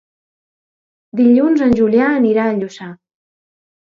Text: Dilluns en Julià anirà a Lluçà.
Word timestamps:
Dilluns 1.19 1.61
en 1.65 1.75
Julià 1.79 2.07
anirà 2.21 2.47
a 2.53 2.57
Lluçà. 2.63 2.89